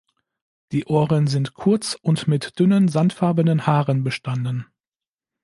[0.71, 4.65] Die Ohren sind kurz und mit dünnen sandfarbenen Haaren bestanden.